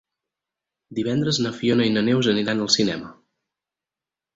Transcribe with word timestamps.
Divendres 1.01 1.39
na 1.47 1.53
Fiona 1.59 1.87
i 1.91 1.95
na 1.99 2.05
Neus 2.11 2.33
aniran 2.35 2.67
al 2.67 2.75
cinema. 2.81 3.17